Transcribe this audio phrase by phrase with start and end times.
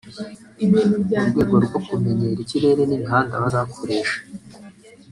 [0.87, 4.17] mu rwego rwo kumenyera ikirere n’imihanda bazakoresha